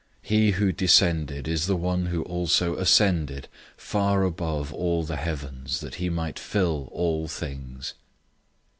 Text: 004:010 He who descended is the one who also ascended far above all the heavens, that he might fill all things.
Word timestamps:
004:010 0.23 0.29
He 0.29 0.51
who 0.53 0.71
descended 0.71 1.47
is 1.47 1.67
the 1.67 1.75
one 1.75 2.07
who 2.07 2.23
also 2.23 2.75
ascended 2.75 3.47
far 3.77 4.23
above 4.23 4.73
all 4.73 5.03
the 5.03 5.15
heavens, 5.15 5.79
that 5.79 5.93
he 6.01 6.09
might 6.09 6.39
fill 6.39 6.89
all 6.91 7.27
things. 7.27 7.93